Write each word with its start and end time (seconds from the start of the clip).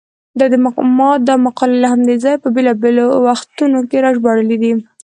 ما 0.97 1.09
دا 1.27 1.35
مقالې 1.45 1.77
له 1.83 1.87
همدې 1.93 2.15
ځایه 2.23 2.41
په 2.43 2.49
بېلابېلو 2.55 3.05
وختونو 3.27 3.79
کې 3.89 3.97
راژباړلې 4.05 4.57
دي. 4.63 4.71